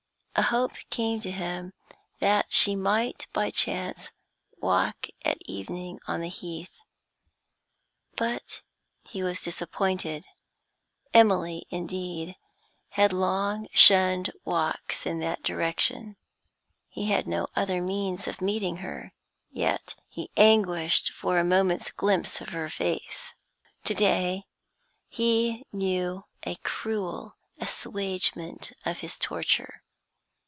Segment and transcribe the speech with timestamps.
[0.33, 1.73] A hope came to him
[2.19, 4.11] that she might by chance
[4.59, 6.71] walk at evening on the Heath,
[8.15, 8.61] but
[9.03, 10.25] he was disappointed;
[11.13, 12.37] Emily, indeed,
[12.91, 16.15] had long shunned walks in that direction.
[16.89, 19.13] He had no other means of meeting her,
[19.51, 23.33] yet he anguished for a moment's glimpse of her face.
[23.83, 24.45] To day
[25.07, 29.83] he knew a cruel assuagement of his torture.